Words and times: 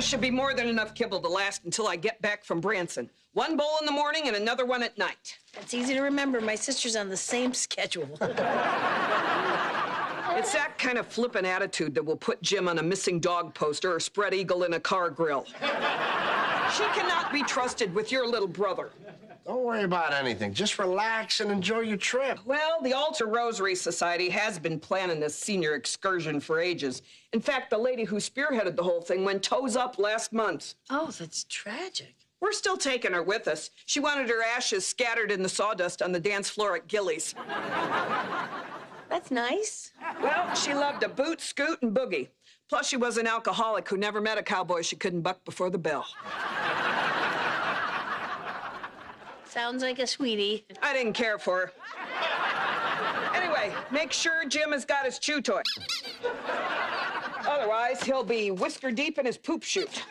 This 0.00 0.08
should 0.08 0.22
be 0.22 0.30
more 0.30 0.54
than 0.54 0.66
enough 0.66 0.94
kibble 0.94 1.20
to 1.20 1.28
last 1.28 1.66
until 1.66 1.86
I 1.86 1.94
get 1.94 2.22
back 2.22 2.42
from 2.42 2.58
Branson. 2.58 3.10
One 3.34 3.58
bowl 3.58 3.76
in 3.80 3.84
the 3.84 3.92
morning 3.92 4.28
and 4.28 4.34
another 4.34 4.64
one 4.64 4.82
at 4.82 4.96
night. 4.96 5.38
That's 5.52 5.74
easy 5.74 5.92
to 5.92 6.00
remember. 6.00 6.40
My 6.40 6.54
sister's 6.54 6.96
on 6.96 7.10
the 7.10 7.18
same 7.18 7.52
schedule. 7.52 8.08
It's 10.32 10.54
that 10.54 10.78
kind 10.78 10.96
of 10.96 11.06
flippant 11.06 11.44
attitude 11.44 11.94
that 11.96 12.04
will 12.04 12.16
put 12.16 12.40
Jim 12.40 12.66
on 12.66 12.78
a 12.78 12.82
missing 12.82 13.20
dog 13.20 13.52
poster 13.52 13.94
or 13.94 14.00
spread 14.00 14.32
eagle 14.32 14.62
in 14.62 14.72
a 14.72 14.80
car 14.80 15.10
grill. 15.10 15.44
she 15.44 16.84
cannot 16.94 17.30
be 17.30 17.42
trusted 17.42 17.92
with 17.92 18.10
your 18.10 18.26
little 18.26 18.48
brother. 18.48 18.90
Don't 19.46 19.64
worry 19.64 19.82
about 19.84 20.12
anything. 20.12 20.52
Just 20.52 20.78
relax 20.78 21.40
and 21.40 21.50
enjoy 21.50 21.80
your 21.80 21.96
trip. 21.96 22.38
Well, 22.44 22.80
the 22.82 22.92
Altar 22.92 23.26
Rosary 23.26 23.74
Society 23.74 24.28
has 24.28 24.58
been 24.58 24.78
planning 24.78 25.18
this 25.18 25.34
senior 25.34 25.74
excursion 25.74 26.40
for 26.40 26.60
ages. 26.60 27.02
In 27.32 27.40
fact, 27.40 27.70
the 27.70 27.78
lady 27.78 28.04
who 28.04 28.16
spearheaded 28.16 28.76
the 28.76 28.82
whole 28.82 29.00
thing 29.00 29.24
went 29.24 29.42
toes 29.42 29.76
up 29.76 29.98
last 29.98 30.32
month. 30.32 30.74
oh, 30.90 31.10
that's 31.18 31.44
tragic. 31.48 32.14
We're 32.40 32.52
still 32.52 32.76
taking 32.76 33.12
her 33.12 33.22
with 33.22 33.48
us. 33.48 33.70
She 33.86 34.00
wanted 34.00 34.28
her 34.30 34.42
ashes 34.42 34.86
scattered 34.86 35.30
in 35.30 35.42
the 35.42 35.48
sawdust 35.48 36.00
on 36.00 36.12
the 36.12 36.20
dance 36.20 36.48
floor 36.48 36.74
at 36.76 36.86
Gilley's. 36.88 37.34
That's 39.10 39.30
nice. 39.30 39.92
Well, 40.22 40.54
she 40.54 40.72
loved 40.72 41.00
to 41.02 41.08
boot, 41.08 41.40
scoot, 41.40 41.82
and 41.82 41.94
boogie. 41.94 42.28
Plus, 42.68 42.88
she 42.88 42.96
was 42.96 43.18
an 43.18 43.26
alcoholic 43.26 43.88
who 43.88 43.96
never 43.96 44.20
met 44.20 44.38
a 44.38 44.42
cowboy 44.42 44.82
she 44.82 44.96
couldn't 44.96 45.22
buck 45.22 45.44
before 45.44 45.68
the 45.70 45.78
bell. 45.78 46.06
Sounds 49.50 49.82
like 49.82 49.98
a 49.98 50.06
sweetie. 50.06 50.64
I 50.80 50.92
didn't 50.92 51.14
care 51.14 51.38
for 51.38 51.58
her. 51.58 51.72
Anyway, 53.34 53.74
make 53.90 54.12
sure 54.12 54.44
Jim 54.48 54.72
has 54.72 54.84
got 54.84 55.04
his 55.04 55.18
chew 55.18 55.40
toy. 55.40 55.62
Otherwise, 57.46 58.02
he'll 58.02 58.24
be 58.24 58.50
whisker 58.50 58.92
deep 58.92 59.18
in 59.18 59.26
his 59.26 59.36
poop 59.36 59.62
chute. 59.62 60.04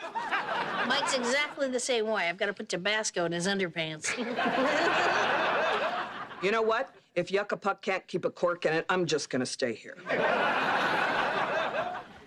Mike's 0.86 1.14
exactly 1.14 1.68
the 1.68 1.80
same 1.80 2.06
way. 2.06 2.28
I've 2.28 2.36
got 2.36 2.46
to 2.46 2.52
put 2.52 2.68
Tabasco 2.68 3.24
in 3.24 3.32
his 3.32 3.46
underpants. 3.46 4.10
You 6.42 6.50
know 6.50 6.62
what? 6.62 6.94
If 7.14 7.30
Yucca 7.30 7.56
Puck 7.58 7.82
can't 7.82 8.06
keep 8.06 8.24
a 8.24 8.30
cork 8.30 8.64
in 8.64 8.72
it, 8.72 8.86
I'm 8.88 9.04
just 9.04 9.28
gonna 9.28 9.44
stay 9.44 9.74
here. 9.74 9.98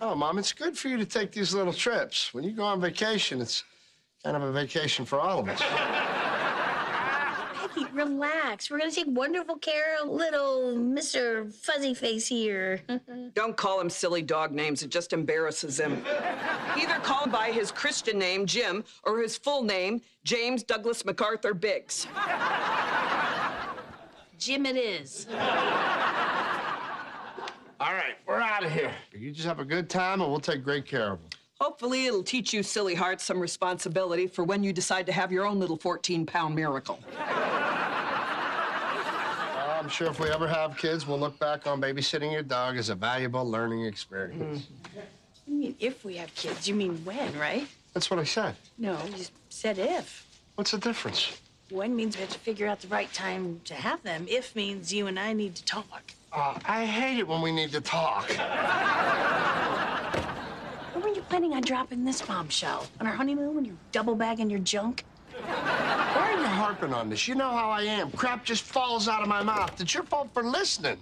Oh, 0.00 0.14
Mom, 0.14 0.38
it's 0.38 0.52
good 0.52 0.78
for 0.78 0.86
you 0.88 0.96
to 0.98 1.04
take 1.06 1.32
these 1.32 1.52
little 1.52 1.72
trips. 1.72 2.32
When 2.32 2.44
you 2.44 2.52
go 2.52 2.62
on 2.62 2.80
vacation, 2.80 3.40
it's 3.40 3.64
kind 4.22 4.36
of 4.36 4.42
a 4.42 4.52
vacation 4.52 5.04
for 5.04 5.18
all 5.18 5.40
of 5.40 5.48
us. 5.48 5.60
Peggy, 7.74 7.86
relax. 7.92 8.70
We're 8.70 8.78
going 8.78 8.90
to 8.90 8.96
take 8.96 9.06
wonderful 9.08 9.56
care 9.56 10.00
of 10.02 10.08
little 10.08 10.74
Mr. 10.76 11.52
Fuzzy 11.52 11.94
Face 11.94 12.26
here. 12.26 12.80
Don't 13.34 13.56
call 13.56 13.80
him 13.80 13.90
silly 13.90 14.22
dog 14.22 14.52
names, 14.52 14.82
it 14.82 14.90
just 14.90 15.12
embarrasses 15.12 15.78
him. 15.78 16.04
Either 16.76 16.94
call 17.02 17.24
him 17.24 17.30
by 17.30 17.50
his 17.50 17.70
Christian 17.70 18.18
name, 18.18 18.46
Jim, 18.46 18.84
or 19.04 19.20
his 19.20 19.36
full 19.36 19.62
name, 19.62 20.00
James 20.24 20.62
Douglas 20.62 21.04
MacArthur 21.04 21.54
Biggs. 21.54 22.06
Jim 24.38 24.66
it 24.66 24.76
is. 24.76 25.26
All 27.80 27.92
right, 27.92 28.14
we're 28.26 28.40
out 28.40 28.64
of 28.64 28.72
here. 28.72 28.92
You 29.12 29.30
just 29.30 29.46
have 29.46 29.58
a 29.58 29.64
good 29.64 29.90
time, 29.90 30.20
and 30.20 30.30
we'll 30.30 30.40
take 30.40 30.62
great 30.64 30.86
care 30.86 31.12
of 31.12 31.18
them. 31.20 31.30
Hopefully, 31.64 32.04
it'll 32.04 32.22
teach 32.22 32.52
you 32.52 32.62
silly 32.62 32.94
hearts 32.94 33.24
some 33.24 33.40
responsibility 33.40 34.26
for 34.26 34.44
when 34.44 34.62
you 34.62 34.70
decide 34.70 35.06
to 35.06 35.12
have 35.12 35.32
your 35.32 35.46
own 35.46 35.58
little 35.58 35.78
14 35.78 36.26
pound 36.26 36.54
miracle. 36.54 36.98
I'm 39.66 39.88
sure 39.88 40.08
if 40.08 40.20
we 40.20 40.28
ever 40.28 40.46
have 40.46 40.76
kids, 40.76 41.06
we'll 41.06 41.18
look 41.18 41.38
back 41.38 41.66
on 41.66 41.80
babysitting 41.80 42.30
your 42.30 42.42
dog 42.42 42.76
as 42.76 42.90
a 42.90 42.94
valuable 42.94 43.50
learning 43.50 43.86
experience. 43.86 44.66
You 45.46 45.54
mean 45.54 45.74
if 45.80 46.04
we 46.04 46.16
have 46.16 46.34
kids? 46.34 46.68
You 46.68 46.74
mean 46.74 47.02
when, 47.02 47.34
right? 47.38 47.66
That's 47.94 48.10
what 48.10 48.20
I 48.20 48.24
said. 48.24 48.56
No, 48.76 48.98
you 49.16 49.24
said 49.48 49.78
if. 49.78 50.26
What's 50.56 50.72
the 50.72 50.78
difference? 50.78 51.40
When 51.70 51.96
means 51.96 52.14
we 52.14 52.20
have 52.20 52.30
to 52.32 52.38
figure 52.40 52.66
out 52.66 52.80
the 52.80 52.88
right 52.88 53.10
time 53.14 53.62
to 53.64 53.72
have 53.72 54.02
them. 54.02 54.26
If 54.28 54.54
means 54.54 54.92
you 54.92 55.06
and 55.06 55.18
I 55.18 55.32
need 55.32 55.54
to 55.54 55.64
talk. 55.64 56.12
Uh, 56.30 56.58
I 56.66 56.84
hate 56.84 57.18
it 57.18 57.26
when 57.26 57.40
we 57.40 57.52
need 57.52 57.72
to 57.72 57.80
talk. 57.80 58.30
When 61.28 61.40
were 61.40 61.46
you 61.46 61.50
planning 61.50 61.56
on 61.56 61.62
dropping 61.62 62.04
this 62.04 62.22
bombshell? 62.22 62.86
On 63.00 63.06
our 63.06 63.14
honeymoon 63.14 63.54
when 63.54 63.64
you're 63.64 63.76
double 63.92 64.14
bagging 64.14 64.50
your 64.50 64.60
junk? 64.60 65.04
Why 65.46 66.32
are 66.34 66.38
you 66.38 66.46
harping 66.46 66.92
on 66.92 67.08
this? 67.08 67.26
You 67.26 67.34
know 67.34 67.50
how 67.50 67.70
I 67.70 67.82
am. 67.82 68.10
Crap 68.12 68.44
just 68.44 68.62
falls 68.62 69.08
out 69.08 69.22
of 69.22 69.28
my 69.28 69.42
mouth. 69.42 69.80
It's 69.80 69.94
your 69.94 70.02
fault 70.04 70.28
for 70.34 70.42
listening. 70.42 70.98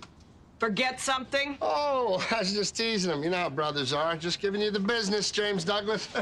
Forget 0.59 1.01
something? 1.01 1.59
Oh, 1.61 2.25
I 2.35 2.39
was 2.39 2.53
just 2.53 2.77
teasing 2.77 3.13
him. 3.13 3.23
You 3.25 3.31
know 3.31 3.39
how 3.39 3.51
brothers 3.51 3.93
are. 3.93 4.17
Just 4.17 4.41
giving 4.41 4.61
you 4.61 4.71
the 4.71 4.81
business, 4.81 5.31
James 5.31 5.65
Douglas. 5.65 6.09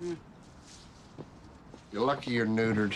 Hmm. 0.00 0.14
You're 1.90 2.04
lucky 2.04 2.30
you're 2.30 2.46
neutered. 2.46 2.94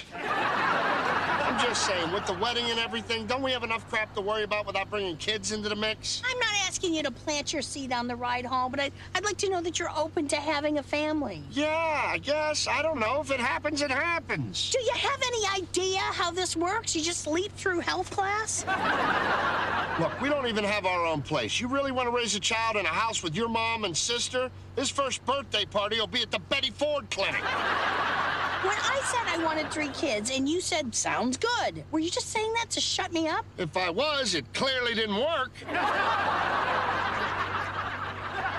I'm 1.52 1.60
just 1.60 1.86
saying, 1.86 2.10
with 2.12 2.24
the 2.24 2.32
wedding 2.32 2.64
and 2.70 2.80
everything, 2.80 3.26
don't 3.26 3.42
we 3.42 3.52
have 3.52 3.62
enough 3.62 3.86
crap 3.90 4.14
to 4.14 4.22
worry 4.22 4.42
about 4.42 4.66
without 4.66 4.88
bringing 4.88 5.18
kids 5.18 5.52
into 5.52 5.68
the 5.68 5.76
mix? 5.76 6.22
I'm 6.24 6.38
not 6.38 6.48
asking 6.66 6.94
you 6.94 7.02
to 7.02 7.10
plant 7.10 7.52
your 7.52 7.60
seed 7.60 7.92
on 7.92 8.06
the 8.08 8.16
ride 8.16 8.46
home, 8.46 8.70
but 8.70 8.80
I'd, 8.80 8.92
I'd 9.14 9.22
like 9.22 9.36
to 9.36 9.50
know 9.50 9.60
that 9.60 9.78
you're 9.78 9.90
open 9.94 10.26
to 10.28 10.36
having 10.36 10.78
a 10.78 10.82
family. 10.82 11.42
Yeah, 11.50 12.04
I 12.06 12.16
guess. 12.16 12.66
I 12.66 12.80
don't 12.80 12.98
know. 12.98 13.20
If 13.20 13.30
it 13.30 13.38
happens, 13.38 13.82
it 13.82 13.90
happens. 13.90 14.70
Do 14.70 14.80
you 14.80 14.94
have 14.94 15.20
any 15.26 15.62
idea 15.62 15.98
how 15.98 16.30
this 16.30 16.56
works? 16.56 16.96
You 16.96 17.02
just 17.02 17.26
leap 17.26 17.52
through 17.52 17.80
health 17.80 18.10
class? 18.10 18.64
Look, 20.00 20.18
we 20.22 20.30
don't 20.30 20.46
even 20.46 20.64
have 20.64 20.86
our 20.86 21.04
own 21.04 21.20
place. 21.20 21.60
You 21.60 21.68
really 21.68 21.92
want 21.92 22.08
to 22.08 22.16
raise 22.16 22.34
a 22.34 22.40
child 22.40 22.76
in 22.76 22.86
a 22.86 22.88
house 22.88 23.22
with 23.22 23.36
your 23.36 23.50
mom 23.50 23.84
and 23.84 23.94
sister? 23.94 24.50
His 24.74 24.88
first 24.88 25.22
birthday 25.26 25.66
party 25.66 26.00
will 26.00 26.06
be 26.06 26.22
at 26.22 26.30
the 26.30 26.38
Betty 26.38 26.70
Ford 26.70 27.10
Clinic. 27.10 27.42
When 28.62 28.76
I 28.78 29.00
said 29.04 29.40
I 29.40 29.44
wanted 29.44 29.72
three 29.72 29.88
kids 29.88 30.30
and 30.30 30.48
you 30.48 30.60
said, 30.60 30.94
sounds 30.94 31.36
good, 31.36 31.82
were 31.90 31.98
you 31.98 32.10
just 32.10 32.30
saying 32.30 32.52
that 32.54 32.70
to 32.70 32.80
shut 32.80 33.12
me 33.12 33.26
up? 33.26 33.44
If 33.58 33.76
I 33.76 33.90
was, 33.90 34.36
it 34.36 34.44
clearly 34.54 34.94
didn't 34.94 35.16
work. 35.16 35.50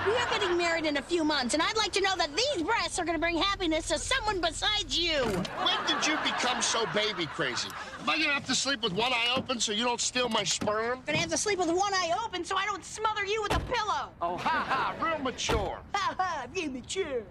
We 0.05 0.11
are 0.17 0.29
getting 0.29 0.57
married 0.57 0.85
in 0.85 0.97
a 0.97 1.01
few 1.01 1.23
months, 1.23 1.53
and 1.53 1.63
I'd 1.63 1.77
like 1.77 1.93
to 1.93 2.01
know 2.01 2.13
that 2.17 2.29
these 2.35 2.61
breasts 2.61 2.99
are 2.99 3.05
going 3.05 3.15
to 3.15 3.21
bring 3.21 3.37
happiness 3.37 3.87
to 3.87 3.97
someone 3.97 4.41
besides 4.41 4.99
you. 4.99 5.23
When 5.23 5.87
did 5.87 6.05
you 6.05 6.17
become 6.25 6.61
so 6.61 6.85
baby 6.93 7.25
crazy? 7.25 7.69
Am 8.01 8.09
I 8.09 8.17
gonna 8.17 8.33
have 8.33 8.45
to 8.47 8.55
sleep 8.55 8.81
with 8.81 8.91
one 8.91 9.13
eye 9.13 9.33
open 9.37 9.61
so 9.61 9.71
you 9.71 9.85
don't 9.85 10.01
steal 10.01 10.27
my 10.27 10.43
sperm? 10.43 10.99
I'm 10.99 11.05
going 11.05 11.15
to 11.15 11.21
have 11.21 11.29
to 11.29 11.37
sleep 11.37 11.57
with 11.57 11.69
one 11.69 11.93
eye 11.93 12.11
open 12.25 12.43
so 12.43 12.57
I 12.57 12.65
don't 12.65 12.83
smother 12.83 13.23
you 13.23 13.41
with 13.43 13.55
a 13.55 13.59
pillow. 13.61 14.09
Oh, 14.21 14.35
ha 14.35 14.65
ha, 14.67 14.93
real 15.01 15.19
mature. 15.19 15.79
Ha 15.93 16.15
ha, 16.19 16.47
you 16.53 16.69
mature. 16.69 17.23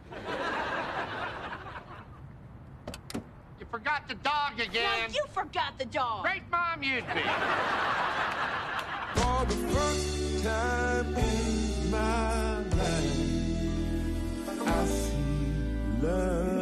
You 3.73 3.79
forgot 3.79 4.07
the 4.07 4.15
dog 4.17 4.59
Now 4.59 4.65
again. 4.65 5.15
you 5.15 5.25
forgot 5.33 5.79
the 5.79 5.87
dog. 5.87 6.25
Great 6.25 6.43
mom 6.51 6.83
you'd 6.83 7.07
be. 7.07 7.23
For 9.15 9.47
the 9.47 9.55
first 9.73 10.45
time 10.45 11.15
in 11.17 11.91
my 11.91 12.59
life, 12.59 13.17
I 14.47 14.55
feel 14.55 15.13
love. 16.03 16.53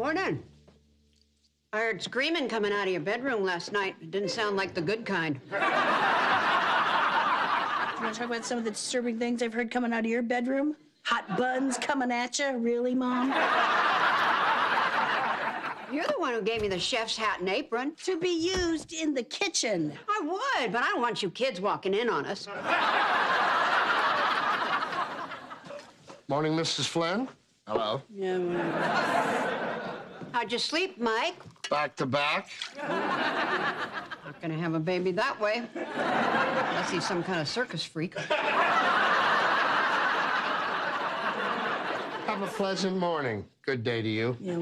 Morning. 0.00 0.42
I 1.74 1.80
heard 1.80 2.00
screaming 2.02 2.48
coming 2.48 2.72
out 2.72 2.86
of 2.86 2.88
your 2.88 3.02
bedroom 3.02 3.44
last 3.44 3.70
night. 3.70 3.96
It 4.00 4.10
didn't 4.10 4.30
sound 4.30 4.56
like 4.56 4.72
the 4.72 4.80
good 4.80 5.04
kind. 5.04 5.38
You 7.98 8.04
want 8.04 8.14
to 8.14 8.20
talk 8.20 8.30
about 8.30 8.46
some 8.46 8.56
of 8.56 8.64
the 8.64 8.70
disturbing 8.70 9.18
things 9.18 9.42
I've 9.42 9.52
heard 9.52 9.70
coming 9.70 9.92
out 9.92 10.06
of 10.06 10.10
your 10.10 10.22
bedroom? 10.22 10.74
Hot 11.04 11.36
buns 11.36 11.76
coming 11.76 12.10
at 12.10 12.38
you? 12.38 12.56
Really, 12.56 12.94
Mom? 12.94 13.28
You're 15.92 16.06
the 16.06 16.14
one 16.16 16.32
who 16.32 16.40
gave 16.40 16.62
me 16.62 16.68
the 16.68 16.78
chef's 16.78 17.18
hat 17.18 17.40
and 17.40 17.50
apron. 17.50 17.92
to 18.04 18.18
be 18.18 18.30
used 18.30 18.94
in 18.94 19.12
the 19.12 19.22
kitchen. 19.22 19.92
I 20.08 20.20
would, 20.22 20.72
but 20.72 20.82
I 20.82 20.86
don't 20.88 21.02
want 21.02 21.22
you 21.22 21.30
kids 21.30 21.60
walking 21.60 21.92
in 21.92 22.08
on 22.08 22.24
us. 22.24 22.48
Morning, 26.26 26.54
Mrs. 26.54 26.88
Flynn. 26.88 27.28
Hello. 27.70 28.02
Yeah. 28.12 28.36
How'd 30.32 30.50
you 30.50 30.58
sleep, 30.58 31.00
Mike? 31.00 31.36
Back 31.70 31.94
to 31.98 32.06
back. 32.06 32.50
Not 32.76 34.40
gonna 34.42 34.58
have 34.58 34.74
a 34.74 34.80
baby 34.80 35.12
that 35.12 35.40
way. 35.40 35.62
Unless 35.76 36.90
he's 36.90 37.06
some 37.06 37.22
kind 37.22 37.38
of 37.38 37.46
circus 37.46 37.84
freak. 37.84 38.18
Have 42.26 42.42
a 42.42 42.48
pleasant 42.48 42.96
morning. 42.96 43.46
Good 43.64 43.84
day 43.84 44.02
to 44.02 44.08
you. 44.08 44.36
Yeah, 44.40 44.54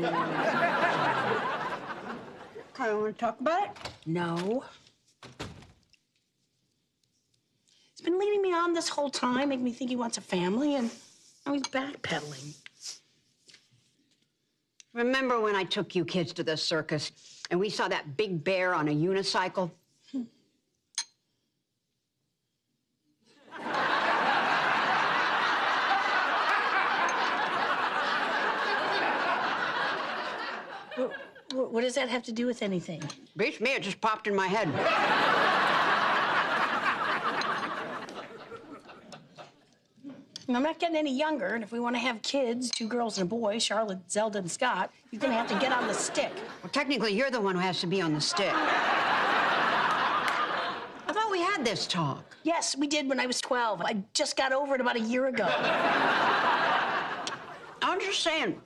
I 2.79 2.87
don't 2.89 3.01
want 3.01 3.17
to 3.17 3.19
talk 3.19 3.41
about 3.41 3.63
it. 3.63 3.71
No. 4.05 4.65
He's 7.95 8.03
been 8.05 8.19
leading 8.19 8.43
me 8.43 8.53
on 8.53 8.75
this 8.75 8.91
whole 8.91 9.09
time, 9.09 9.49
making 9.49 9.65
me 9.65 9.73
think 9.73 9.89
he 9.89 9.97
wants 9.97 10.19
a 10.19 10.21
family, 10.21 10.75
and 10.75 10.91
now 11.47 11.55
he's 11.55 11.63
backpedaling. 11.63 12.55
Remember 14.95 15.41
when 15.41 15.55
I 15.55 15.65
took 15.65 15.95
you 15.95 16.05
kids 16.05 16.33
to 16.35 16.43
the 16.43 16.57
circus 16.57 17.13
and 17.51 17.61
we 17.61 17.71
saw 17.71 17.89
that 17.89 18.17
big 18.17 18.43
bear 18.43 18.75
on 18.75 18.89
a 18.89 18.95
unicycle? 18.95 19.71
What, 31.55 31.73
what 31.73 31.81
does 31.81 31.95
that 31.95 32.09
have 32.09 32.23
to 32.25 32.33
do 32.33 32.47
with 32.47 32.63
anything? 32.63 33.03
Beats 33.37 33.61
me, 33.61 33.75
it 33.75 33.83
just 33.83 34.01
popped 34.01 34.27
in 34.27 34.35
my 34.35 34.47
head. 34.47 34.69
I'm 40.57 40.63
not 40.63 40.79
getting 40.79 40.97
any 40.97 41.15
younger, 41.15 41.49
and 41.49 41.63
if 41.63 41.73
we 41.73 41.79
want 41.79 41.95
to 41.97 42.01
have 42.01 42.23
kids, 42.23 42.71
two 42.71 42.89
girls 42.89 43.19
and 43.19 43.27
a 43.27 43.29
boy, 43.29 43.59
Charlotte, 43.59 43.99
Zelda, 44.11 44.39
and 44.39 44.51
Scott, 44.51 44.91
you're 45.11 45.21
gonna 45.21 45.35
have 45.35 45.47
to 45.49 45.59
get 45.59 45.73
on 45.73 45.87
the 45.87 45.93
stick. 45.93 46.33
Well, 46.63 46.71
technically, 46.73 47.13
you're 47.13 47.31
the 47.31 47.39
one 47.39 47.55
who 47.55 47.61
has 47.61 47.81
to 47.81 47.87
be 47.87 48.01
on 48.01 48.15
the 48.15 48.21
stick. 48.21 48.55
I 51.07 51.13
thought 51.13 51.31
we 51.31 51.41
had 51.41 51.67
this 51.67 51.87
talk. 51.87 52.25
Yes, 52.45 52.75
we 52.79 52.87
did 52.87 53.11
when 53.11 53.21
I 53.21 53.27
was 53.27 53.43
12. 53.43 53.83
I 53.83 54.03
just 54.15 54.39
got 54.39 54.53
over 54.53 54.75
it 54.75 54.81
about 54.81 54.97
a 54.97 55.01
year 55.01 55.27
ago. 55.27 55.47
I'm 57.83 58.01
just 58.01 58.23
saying, 58.23 58.59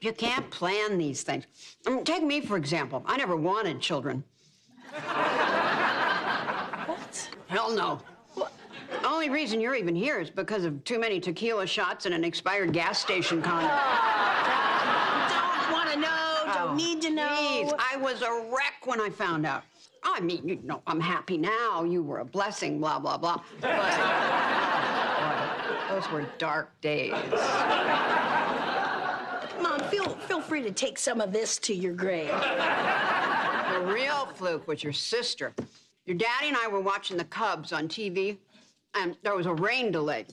you 0.00 0.14
can't 0.14 0.50
plan 0.50 0.96
these 0.96 1.22
things. 1.24 1.44
I 1.86 1.90
mean, 1.90 2.04
take 2.04 2.22
me, 2.22 2.40
for 2.40 2.56
example. 2.56 3.02
I 3.04 3.18
never 3.18 3.36
wanted 3.36 3.82
children. 3.82 4.24
What? 6.86 7.28
Hell 7.48 7.70
no. 7.76 8.00
The 9.08 9.14
only 9.14 9.30
reason 9.30 9.58
you're 9.58 9.74
even 9.74 9.94
here 9.96 10.20
is 10.20 10.28
because 10.28 10.66
of 10.66 10.84
too 10.84 10.98
many 10.98 11.18
tequila 11.18 11.66
shots 11.66 12.04
and 12.04 12.14
an 12.14 12.24
expired 12.24 12.74
gas 12.74 13.00
station 13.00 13.40
condom. 13.40 13.70
Don't 15.30 15.72
want 15.72 15.90
to 15.92 15.98
know, 15.98 16.42
don't 16.44 16.72
Oh, 16.72 16.74
need 16.74 17.00
to 17.00 17.10
know. 17.10 17.34
Please, 17.34 17.72
I 17.78 17.96
was 17.96 18.20
a 18.20 18.30
wreck 18.52 18.84
when 18.84 19.00
I 19.00 19.08
found 19.08 19.46
out. 19.46 19.62
I 20.04 20.20
mean, 20.20 20.46
you 20.46 20.58
know, 20.62 20.82
I'm 20.86 21.00
happy 21.00 21.38
now. 21.38 21.84
You 21.84 22.02
were 22.02 22.18
a 22.18 22.24
blessing, 22.26 22.80
blah, 22.80 22.98
blah, 22.98 23.16
blah. 23.16 23.40
But 23.62 23.76
boy, 25.88 25.94
those 25.94 26.10
were 26.12 26.26
dark 26.36 26.78
days. 26.82 27.12
Mom, 29.62 29.80
feel, 29.88 30.16
feel 30.16 30.42
free 30.42 30.60
to 30.60 30.70
take 30.70 30.98
some 30.98 31.22
of 31.22 31.32
this 31.32 31.56
to 31.60 31.72
your 31.74 31.94
grave. 31.94 32.28
The 32.28 33.80
real 33.90 34.26
fluke 34.34 34.68
was 34.68 34.84
your 34.84 34.92
sister. 34.92 35.54
Your 36.04 36.16
daddy 36.16 36.48
and 36.48 36.56
I 36.56 36.68
were 36.68 36.80
watching 36.80 37.16
the 37.18 37.24
Cubs 37.24 37.72
on 37.72 37.86
TV, 37.86 38.38
and 38.94 39.16
there 39.22 39.36
was 39.36 39.46
a 39.46 39.54
rain 39.54 39.92
delay. 39.92 40.26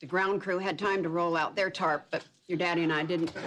The 0.00 0.06
ground 0.06 0.42
crew 0.42 0.58
had 0.58 0.78
time 0.78 1.02
to 1.02 1.08
roll 1.08 1.36
out 1.36 1.56
their 1.56 1.70
tarp, 1.70 2.06
but 2.10 2.24
your 2.48 2.58
daddy 2.58 2.82
and 2.82 2.92
I 2.92 3.02
didn't. 3.02 3.32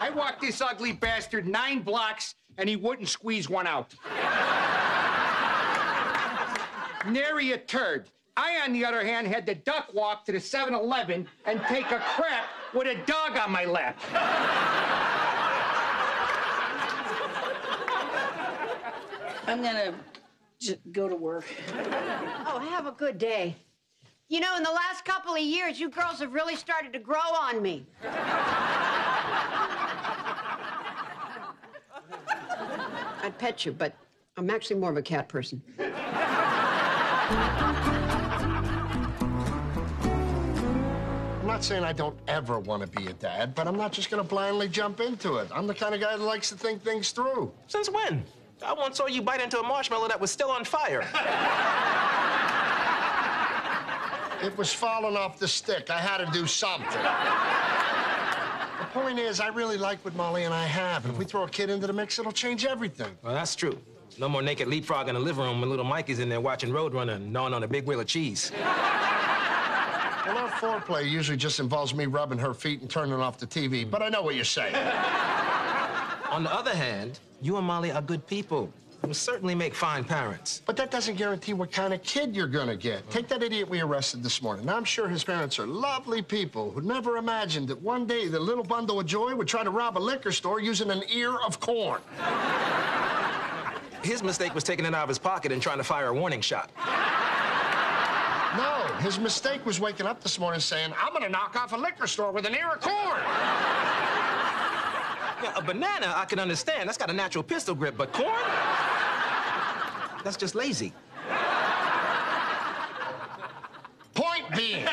I 0.00 0.10
walked 0.14 0.40
this 0.40 0.60
ugly 0.60 0.92
bastard 0.92 1.46
nine 1.46 1.80
blocks 1.80 2.34
and 2.58 2.68
he 2.68 2.76
wouldn't 2.76 3.08
squeeze 3.08 3.48
one 3.48 3.66
out. 3.66 3.94
Nary 7.06 7.52
a 7.52 7.58
turd. 7.58 8.08
I, 8.36 8.60
on 8.60 8.72
the 8.72 8.84
other 8.84 9.04
hand, 9.04 9.26
had 9.26 9.44
to 9.46 9.54
duck 9.54 9.92
walk 9.92 10.24
to 10.26 10.32
the 10.32 10.40
7 10.40 10.72
Eleven 10.72 11.26
and 11.44 11.60
take 11.68 11.90
a 11.90 11.98
crap 11.98 12.44
with 12.72 12.86
a 12.86 12.94
dog 13.04 13.36
on 13.36 13.50
my 13.50 13.64
lap. 13.64 13.98
I'm 19.46 19.62
gonna 19.62 19.94
j- 20.60 20.78
go 20.92 21.08
to 21.08 21.16
work. 21.16 21.44
Oh, 22.46 22.58
have 22.70 22.86
a 22.86 22.92
good 22.92 23.18
day. 23.18 23.56
You 24.28 24.40
know, 24.40 24.56
in 24.56 24.62
the 24.62 24.70
last 24.70 25.04
couple 25.04 25.32
of 25.34 25.40
years, 25.40 25.80
you 25.80 25.88
girls 25.90 26.20
have 26.20 26.32
really 26.32 26.54
started 26.54 26.92
to 26.92 26.98
grow 26.98 27.18
on 27.18 27.60
me. 27.60 27.86
I'd 33.22 33.36
pet 33.38 33.66
you, 33.66 33.72
but 33.72 33.94
I'm 34.36 34.50
actually 34.50 34.76
more 34.76 34.90
of 34.90 34.96
a 34.96 35.02
cat 35.02 35.28
person. 35.28 35.62
I'm 41.40 41.46
not 41.46 41.64
saying 41.64 41.84
I 41.84 41.92
don't 41.92 42.16
ever 42.28 42.58
want 42.60 42.82
to 42.82 42.88
be 43.00 43.06
a 43.08 43.12
dad, 43.14 43.54
but 43.54 43.66
I'm 43.66 43.76
not 43.76 43.92
just 43.92 44.10
going 44.10 44.22
to 44.22 44.28
blindly 44.28 44.68
jump 44.68 45.00
into 45.00 45.36
it. 45.36 45.48
I'm 45.52 45.66
the 45.66 45.74
kind 45.74 45.94
of 45.94 46.00
guy 46.00 46.16
that 46.16 46.22
likes 46.22 46.48
to 46.50 46.56
think 46.56 46.82
things 46.82 47.10
through. 47.10 47.52
Since 47.66 47.90
when? 47.90 48.24
I 48.64 48.72
once 48.72 48.98
saw 48.98 49.06
you 49.06 49.22
bite 49.22 49.40
into 49.40 49.58
a 49.58 49.62
marshmallow 49.62 50.08
that 50.08 50.20
was 50.20 50.30
still 50.30 50.50
on 50.50 50.64
fire. 50.64 51.04
It 54.42 54.56
was 54.56 54.72
falling 54.72 55.16
off 55.16 55.38
the 55.38 55.46
stick. 55.46 55.90
I 55.90 55.98
had 55.98 56.18
to 56.24 56.26
do 56.32 56.46
something. 56.46 56.86
the 56.88 58.86
point 58.92 59.18
is, 59.18 59.38
I 59.38 59.48
really 59.48 59.76
like 59.76 60.02
what 60.04 60.14
Molly 60.14 60.44
and 60.44 60.54
I 60.54 60.64
have. 60.64 61.04
And 61.04 61.12
if 61.12 61.18
we 61.18 61.26
throw 61.26 61.42
a 61.42 61.48
kid 61.48 61.68
into 61.68 61.86
the 61.86 61.92
mix, 61.92 62.18
it'll 62.18 62.32
change 62.32 62.64
everything. 62.64 63.16
Well, 63.22 63.34
that's 63.34 63.54
true. 63.54 63.78
No 64.18 64.28
more 64.28 64.42
naked 64.42 64.68
leapfrog 64.68 65.08
in 65.08 65.14
the 65.14 65.20
living 65.20 65.44
room 65.44 65.60
when 65.60 65.68
little 65.68 65.84
Mikey's 65.84 66.18
in 66.20 66.28
there 66.28 66.40
watching 66.40 66.70
Roadrunner 66.70 67.16
and 67.16 67.32
gnawing 67.32 67.54
on 67.54 67.62
a 67.62 67.68
big 67.68 67.86
wheel 67.86 68.00
of 68.00 68.06
cheese. 68.06 68.50
Well, 70.26 70.36
our 70.38 70.50
foreplay 70.50 71.08
usually 71.08 71.36
just 71.36 71.60
involves 71.60 71.94
me 71.94 72.06
rubbing 72.06 72.38
her 72.38 72.54
feet 72.54 72.80
and 72.80 72.90
turning 72.90 73.14
off 73.14 73.38
the 73.38 73.46
TV, 73.46 73.88
but 73.88 74.02
I 74.02 74.08
know 74.08 74.22
what 74.22 74.34
you're 74.36 74.44
saying. 74.44 74.74
On 76.30 76.44
the 76.44 76.54
other 76.54 76.74
hand, 76.74 77.18
you 77.42 77.56
and 77.56 77.66
Molly 77.66 77.90
are 77.90 78.00
good 78.00 78.24
people. 78.26 78.72
You'll 79.02 79.14
certainly 79.14 79.54
make 79.54 79.74
fine 79.74 80.04
parents. 80.04 80.62
But 80.64 80.76
that 80.76 80.90
doesn't 80.90 81.16
guarantee 81.16 81.54
what 81.54 81.72
kind 81.72 81.92
of 81.92 82.02
kid 82.02 82.36
you're 82.36 82.46
gonna 82.46 82.76
get. 82.76 83.08
Take 83.10 83.26
that 83.28 83.42
idiot 83.42 83.68
we 83.68 83.80
arrested 83.80 84.22
this 84.22 84.40
morning. 84.42 84.68
I'm 84.68 84.84
sure 84.84 85.08
his 85.08 85.24
parents 85.24 85.58
are 85.58 85.66
lovely 85.66 86.22
people 86.22 86.70
who 86.70 86.82
never 86.82 87.16
imagined 87.16 87.66
that 87.68 87.80
one 87.82 88.06
day 88.06 88.28
the 88.28 88.38
little 88.38 88.62
bundle 88.62 89.00
of 89.00 89.06
joy 89.06 89.34
would 89.34 89.48
try 89.48 89.64
to 89.64 89.70
rob 89.70 89.96
a 89.96 89.98
liquor 89.98 90.30
store 90.30 90.60
using 90.60 90.90
an 90.90 91.02
ear 91.12 91.34
of 91.34 91.58
corn. 91.58 92.00
His 94.02 94.22
mistake 94.22 94.54
was 94.54 94.62
taking 94.64 94.84
it 94.84 94.94
out 94.94 95.02
of 95.02 95.08
his 95.08 95.18
pocket 95.18 95.50
and 95.50 95.60
trying 95.60 95.78
to 95.78 95.84
fire 95.84 96.08
a 96.08 96.14
warning 96.14 96.42
shot. 96.42 96.70
No, 98.56 98.86
his 98.98 99.18
mistake 99.18 99.64
was 99.64 99.80
waking 99.80 100.06
up 100.06 100.22
this 100.22 100.38
morning 100.38 100.60
saying, 100.60 100.92
I'm 101.02 101.12
gonna 101.12 101.28
knock 101.28 101.56
off 101.56 101.72
a 101.72 101.76
liquor 101.76 102.06
store 102.06 102.32
with 102.32 102.46
an 102.46 102.54
ear 102.54 102.68
of 102.74 102.80
corn. 102.80 103.20
Yeah, 105.42 105.52
a 105.56 105.62
banana, 105.62 106.12
I 106.16 106.24
can 106.26 106.38
understand. 106.38 106.88
That's 106.88 106.98
got 106.98 107.10
a 107.10 107.14
natural 107.14 107.42
pistol 107.42 107.74
grip, 107.74 107.96
but 107.96 108.12
corn? 108.12 108.28
That's 110.22 110.36
just 110.36 110.54
lazy. 110.54 110.92
Point 114.14 114.44
being, 114.54 114.86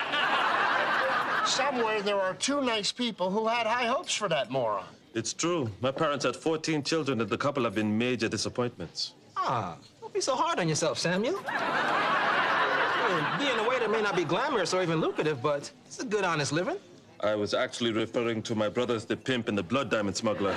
somewhere 1.46 2.02
there 2.02 2.16
are 2.20 2.34
two 2.36 2.62
nice 2.62 2.92
people 2.92 3.30
who 3.30 3.48
had 3.48 3.68
high 3.68 3.86
hopes 3.86 4.14
for 4.14 4.30
that 4.30 4.50
moron. 4.50 4.86
It's 5.14 5.34
true. 5.34 5.70
My 5.82 5.92
parents 5.92 6.24
had 6.24 6.36
14 6.36 6.84
children, 6.84 7.20
and 7.20 7.30
the 7.30 7.38
couple 7.38 7.64
have 7.64 7.76
been 7.76 7.98
major 7.98 8.30
disappointments. 8.30 9.14
Ah, 9.36 9.78
don't 10.00 10.14
be 10.14 10.22
so 10.22 10.36
hard 10.36 10.60
on 10.60 10.70
yourself, 10.70 10.98
Samuel. 11.00 11.42
I 11.48 13.38
mean, 13.40 13.48
being 13.48 13.60
a 13.66 13.70
waiter 13.70 13.88
may 13.90 14.02
not 14.02 14.16
be 14.16 14.24
glamorous 14.24 14.74
or 14.74 14.82
even 14.82 15.02
lucrative, 15.02 15.42
but 15.42 15.72
it's 15.86 16.00
a 16.00 16.06
good, 16.06 16.24
honest 16.24 16.52
living. 16.52 16.78
I 17.20 17.34
was 17.34 17.54
actually 17.54 17.92
referring 17.92 18.44
to 18.44 18.54
my 18.56 18.70
brothers, 18.70 19.06
the 19.06 19.18
pimp 19.18 19.48
and 19.48 19.58
the 19.58 19.64
blood 19.64 19.90
diamond 19.90 20.16
smuggler. 20.16 20.54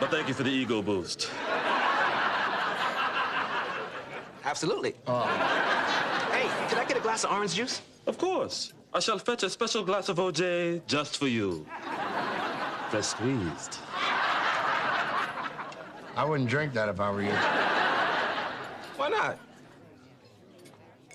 but 0.00 0.10
thank 0.10 0.28
you 0.28 0.34
for 0.34 0.44
the 0.44 0.50
ego 0.50 0.80
boost. 0.80 1.30
Absolutely. 4.44 4.94
Ah. 5.06 6.28
Hey, 6.32 6.48
can 6.68 6.78
I 6.78 6.84
get 6.86 6.96
a 6.96 7.00
glass 7.00 7.24
of 7.24 7.32
orange 7.32 7.54
juice? 7.54 7.82
Of 8.06 8.16
course. 8.18 8.72
I 8.94 9.00
shall 9.00 9.18
fetch 9.18 9.42
a 9.42 9.50
special 9.50 9.82
glass 9.84 10.08
of 10.08 10.16
OJ 10.16 10.86
just 10.86 11.18
for 11.18 11.26
you. 11.28 11.66
Fresh 12.90 13.06
squeezed. 13.06 13.78
I 16.14 16.24
wouldn't 16.26 16.48
drink 16.48 16.74
that 16.74 16.88
if 16.88 17.00
I 17.00 17.10
were 17.10 17.22
you. 17.22 17.32
Why 18.96 19.08
not? 19.08 19.38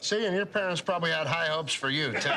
See, 0.08 0.26
and 0.26 0.34
your 0.34 0.46
parents 0.46 0.80
probably 0.80 1.12
had 1.12 1.28
high 1.28 1.48
hopes 1.48 1.74
for 1.74 1.90
you, 1.90 2.14
too. 2.14 2.30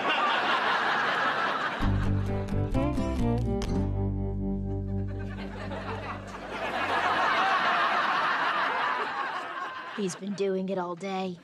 He's 10.02 10.16
been 10.16 10.32
doing 10.32 10.68
it 10.70 10.78
all 10.78 10.96
day. 10.96 11.38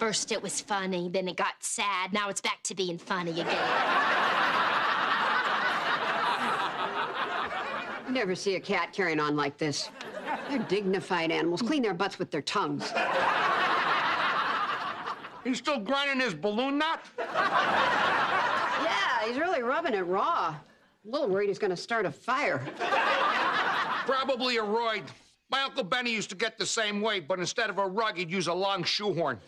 First 0.00 0.32
it 0.32 0.42
was 0.42 0.60
funny, 0.60 1.08
then 1.08 1.28
it 1.28 1.36
got 1.36 1.54
sad, 1.60 2.12
now 2.12 2.28
it's 2.28 2.40
back 2.40 2.60
to 2.64 2.74
being 2.74 2.98
funny 2.98 3.30
again. 3.30 3.46
You 8.08 8.12
never 8.12 8.34
see 8.34 8.56
a 8.56 8.60
cat 8.60 8.92
carrying 8.92 9.20
on 9.20 9.36
like 9.36 9.56
this. 9.56 9.88
They're 10.48 10.58
dignified 10.58 11.30
animals. 11.30 11.62
Clean 11.62 11.80
their 11.80 11.94
butts 11.94 12.18
with 12.18 12.32
their 12.32 12.42
tongues. 12.42 12.92
He's 15.44 15.58
still 15.58 15.78
grinding 15.78 16.20
his 16.20 16.34
balloon 16.34 16.78
knot? 16.78 17.04
Yeah, 18.82 19.24
he's 19.26 19.36
really 19.38 19.62
rubbing 19.62 19.94
it 19.94 20.06
raw. 20.06 20.54
A 20.54 21.08
little 21.08 21.28
worried 21.28 21.48
he's 21.48 21.58
gonna 21.58 21.76
start 21.76 22.06
a 22.06 22.12
fire. 22.12 22.64
Probably 24.06 24.56
a 24.58 24.62
roid. 24.62 25.02
My 25.50 25.62
Uncle 25.62 25.84
Benny 25.84 26.12
used 26.12 26.30
to 26.30 26.36
get 26.36 26.58
the 26.58 26.66
same 26.66 27.00
way, 27.00 27.20
but 27.20 27.38
instead 27.38 27.68
of 27.70 27.78
a 27.78 27.86
rug, 27.86 28.16
he'd 28.16 28.30
use 28.30 28.46
a 28.46 28.54
long 28.54 28.84
shoehorn. 28.84 29.38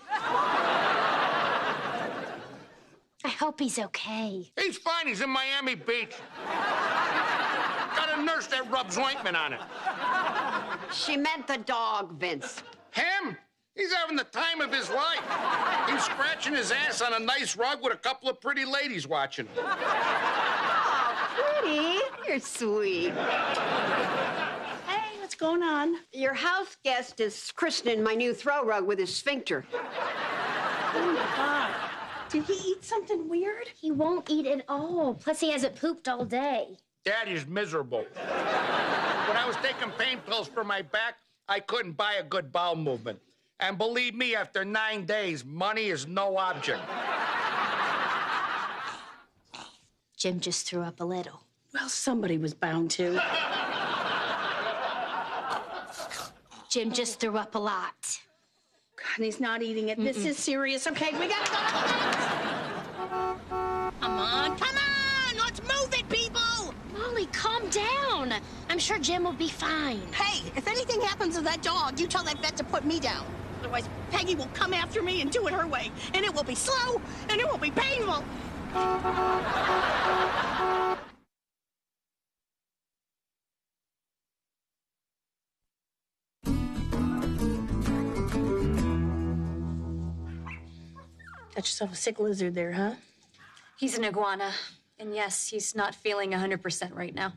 I 3.26 3.30
hope 3.38 3.58
he's 3.58 3.78
okay. 3.78 4.52
He's 4.60 4.76
fine. 4.76 5.06
He's 5.06 5.22
in 5.22 5.30
Miami 5.30 5.74
Beach. 5.76 6.14
Got 7.96 8.18
a 8.18 8.22
nurse 8.22 8.46
that 8.48 8.70
rubs 8.70 8.98
ointment 8.98 9.34
on 9.36 9.54
it. 9.54 9.60
She 10.92 11.16
meant 11.16 11.46
the 11.46 11.56
dog, 11.58 12.18
Vince. 12.20 12.62
Him? 12.90 13.38
He's 13.74 13.92
having 13.92 14.16
the 14.16 14.24
time 14.24 14.60
of 14.60 14.72
his 14.72 14.88
life. 14.88 15.20
He's 15.90 16.04
scratching 16.04 16.54
his 16.54 16.70
ass 16.70 17.02
on 17.02 17.12
a 17.14 17.18
nice 17.18 17.56
rug 17.56 17.82
with 17.82 17.92
a 17.92 17.96
couple 17.96 18.28
of 18.28 18.40
pretty 18.40 18.64
ladies 18.64 19.06
watching. 19.06 19.48
Oh, 19.56 21.60
Pretty. 21.60 21.98
You're 22.28 22.38
sweet. 22.38 23.12
Hey, 24.86 25.18
what's 25.18 25.34
going 25.34 25.62
on? 25.64 25.96
Your 26.12 26.34
house 26.34 26.76
guest 26.84 27.18
is 27.20 27.52
christening 27.56 28.02
my 28.02 28.14
new 28.14 28.32
throw 28.32 28.64
rug 28.64 28.86
with 28.86 29.00
his 29.00 29.14
sphincter. 29.14 29.64
Oh 29.72 31.12
my 31.12 31.36
God. 31.36 31.74
Did 32.30 32.44
he 32.44 32.54
eat 32.70 32.84
something 32.84 33.28
weird? 33.28 33.68
He 33.76 33.90
won't 33.90 34.30
eat 34.30 34.46
at 34.46 34.64
all. 34.68 35.14
Plus, 35.14 35.40
he 35.40 35.50
hasn't 35.50 35.74
pooped 35.76 36.06
all 36.08 36.24
day. 36.24 36.76
Daddy's 37.04 37.46
miserable. 37.46 38.04
when 38.14 39.36
I 39.36 39.44
was 39.46 39.56
taking 39.56 39.90
pain 39.98 40.18
pills 40.26 40.46
for 40.48 40.62
my 40.64 40.82
back, 40.82 41.16
I 41.48 41.60
couldn't 41.60 41.92
buy 41.96 42.14
a 42.14 42.22
good 42.22 42.52
bowel 42.52 42.76
movement. 42.76 43.18
And 43.60 43.78
believe 43.78 44.14
me, 44.14 44.34
after 44.34 44.64
nine 44.64 45.06
days, 45.06 45.44
money 45.44 45.86
is 45.86 46.06
no 46.06 46.36
object. 46.36 46.82
Jim 50.16 50.40
just 50.40 50.66
threw 50.66 50.82
up 50.82 51.00
a 51.00 51.04
little. 51.04 51.40
Well, 51.72 51.88
somebody 51.88 52.38
was 52.38 52.54
bound 52.54 52.90
to. 52.92 53.20
Jim 56.68 56.92
just 56.92 57.20
threw 57.20 57.36
up 57.36 57.54
a 57.54 57.58
lot. 57.58 58.20
God, 58.96 59.16
and 59.16 59.24
he's 59.24 59.38
not 59.40 59.62
eating 59.62 59.88
it. 59.90 59.98
This 59.98 60.24
is 60.24 60.36
serious. 60.36 60.86
Okay, 60.86 61.12
we 61.18 61.28
gotta 61.28 61.50
go. 61.50 61.58
Come 64.00 64.18
on, 64.18 64.56
come 64.58 64.76
on! 64.76 65.36
Let's 65.36 65.60
move 65.62 65.94
it, 65.94 66.08
people! 66.08 66.74
Molly, 66.96 67.26
calm 67.26 67.68
down. 67.70 68.32
I'm 68.68 68.78
sure 68.78 68.98
Jim 68.98 69.24
will 69.24 69.32
be 69.32 69.48
fine. 69.48 70.00
Hey, 70.12 70.42
if 70.56 70.66
anything 70.66 71.00
happens 71.00 71.36
to 71.36 71.42
that 71.42 71.62
dog, 71.62 72.00
you 72.00 72.06
tell 72.06 72.24
that 72.24 72.40
vet 72.40 72.56
to 72.56 72.64
put 72.64 72.84
me 72.84 72.98
down. 72.98 73.24
Otherwise, 73.64 73.88
Peggy 74.10 74.34
will 74.34 74.50
come 74.52 74.74
after 74.74 75.02
me 75.02 75.22
and 75.22 75.30
do 75.30 75.46
it 75.46 75.54
her 75.54 75.66
way. 75.66 75.90
And 76.12 76.22
it 76.22 76.34
will 76.34 76.44
be 76.44 76.54
slow, 76.54 77.00
and 77.30 77.40
it 77.40 77.50
will 77.50 77.56
be 77.56 77.70
painful. 77.70 78.22
Got 91.54 91.64
yourself 91.64 91.92
a 91.92 91.96
sick 91.96 92.20
lizard 92.20 92.54
there, 92.54 92.72
huh? 92.72 92.94
He's 93.78 93.96
an 93.96 94.04
iguana. 94.04 94.52
And 94.98 95.14
yes, 95.14 95.48
he's 95.48 95.74
not 95.74 95.94
feeling 95.94 96.32
100% 96.32 96.94
right 96.94 97.14
now. 97.14 97.32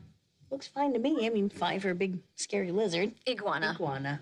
Looks 0.50 0.68
fine 0.68 0.92
to 0.92 0.98
me. 0.98 1.24
I 1.24 1.30
mean, 1.30 1.48
fine 1.48 1.80
for 1.80 1.88
a 1.88 1.94
big, 1.94 2.18
scary 2.34 2.70
lizard. 2.70 3.12
Iguana. 3.26 3.70
Iguana. 3.74 4.20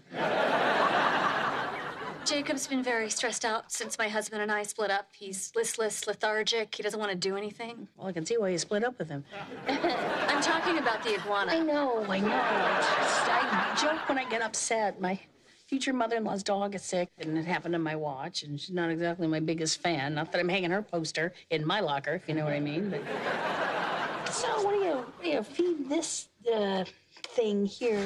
Jacob's 2.26 2.66
been 2.66 2.82
very 2.82 3.08
stressed 3.08 3.44
out 3.44 3.70
since 3.70 3.98
my 3.98 4.08
husband 4.08 4.42
and 4.42 4.50
I 4.50 4.64
split 4.64 4.90
up. 4.90 5.10
He's 5.16 5.52
listless, 5.54 6.08
lethargic. 6.08 6.74
He 6.74 6.82
doesn't 6.82 6.98
want 6.98 7.12
to 7.12 7.16
do 7.16 7.36
anything. 7.36 7.86
Well, 7.96 8.08
I 8.08 8.12
can 8.12 8.26
see 8.26 8.36
why 8.36 8.48
you 8.48 8.58
split 8.58 8.82
up 8.82 8.98
with 8.98 9.08
him. 9.08 9.22
I'm 9.68 10.42
talking 10.42 10.78
about 10.78 11.04
the 11.04 11.14
iguana. 11.14 11.52
I 11.52 11.60
know, 11.60 12.04
I 12.08 12.18
know. 12.18 12.32
I, 12.32 12.80
just, 13.00 13.30
I 13.30 13.78
joke 13.80 14.08
when 14.08 14.18
I 14.18 14.28
get 14.28 14.42
upset. 14.42 15.00
My 15.00 15.20
future 15.68 15.92
mother-in-law's 15.92 16.42
dog 16.42 16.74
is 16.74 16.82
sick, 16.82 17.10
and 17.18 17.38
it 17.38 17.44
happened 17.44 17.74
to 17.74 17.78
my 17.78 17.94
watch, 17.94 18.42
and 18.42 18.60
she's 18.60 18.74
not 18.74 18.90
exactly 18.90 19.28
my 19.28 19.40
biggest 19.40 19.80
fan. 19.80 20.16
Not 20.16 20.32
that 20.32 20.40
I'm 20.40 20.48
hanging 20.48 20.72
her 20.72 20.82
poster 20.82 21.32
in 21.50 21.64
my 21.64 21.78
locker, 21.78 22.14
if 22.14 22.28
you 22.28 22.34
know 22.34 22.44
what 22.44 22.54
I 22.54 22.60
mean. 22.60 22.90
But 22.90 23.02
so, 24.32 24.48
what 24.64 24.72
do 24.72 24.80
you, 24.80 24.94
what 24.94 25.22
do 25.22 25.28
you 25.28 25.42
feed 25.44 25.88
this 25.88 26.28
uh, 26.52 26.84
thing 27.28 27.66
here? 27.66 28.04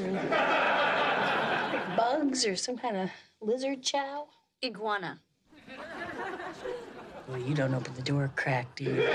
Bugs 1.97 2.45
or 2.45 2.55
some 2.55 2.77
kind 2.77 2.99
of 2.99 3.11
lizard 3.40 3.82
chow? 3.82 4.26
Iguana. 4.64 5.20
Well, 7.28 7.38
you 7.38 7.54
don't 7.54 7.75
open 7.75 7.94
the 7.94 8.02
door 8.02 8.30
crack, 8.37 8.75
do 8.76 8.85
you? 8.85 9.09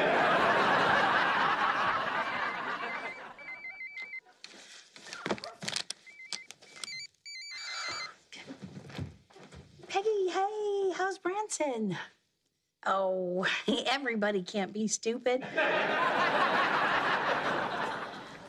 Peggy, 9.87 10.29
hey, 10.29 10.91
how's 10.95 11.17
Branson? 11.17 11.97
Oh, 12.85 13.45
everybody 13.87 14.43
can't 14.43 14.73
be 14.73 14.87
stupid. 14.87 15.43